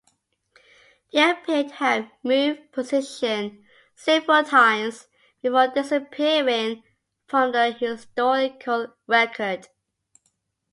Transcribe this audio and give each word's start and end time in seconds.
They 1.13 1.29
appear 1.29 1.63
to 1.65 1.73
have 1.75 2.09
moved 2.23 2.71
position 2.71 3.67
several 3.93 4.43
times 4.43 5.05
before 5.43 5.67
disappearing 5.67 6.81
from 7.27 7.51
the 7.51 7.69
historical 7.71 8.95
record. 9.05 9.67